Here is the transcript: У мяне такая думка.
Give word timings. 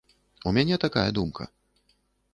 У 0.51 0.53
мяне 0.57 0.79
такая 0.85 1.05
думка. 1.21 1.43